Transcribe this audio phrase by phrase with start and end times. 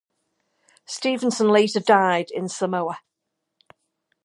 [0.87, 3.01] Stevenson later died in Samoa.